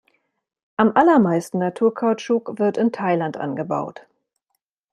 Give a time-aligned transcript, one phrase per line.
[0.77, 4.07] Am allermeisten Naturkautschuk wird in Thailand angebaut.